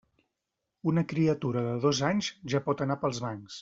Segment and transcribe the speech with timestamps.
[0.93, 3.59] Una criatura de dos anys, ja pot anar pels bancs.